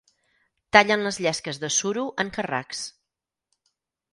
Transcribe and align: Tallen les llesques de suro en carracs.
Tallen 0.77 1.03
les 1.07 1.19
llesques 1.25 1.61
de 1.65 1.71
suro 1.75 2.07
en 2.25 2.33
carracs. 2.39 2.83